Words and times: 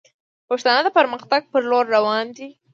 پښتانه 0.49 0.81
د 0.85 0.89
پرمختګ 0.97 1.41
پر 1.51 1.61
لور 1.69 1.85
روان 1.95 2.25
دي 2.37 2.47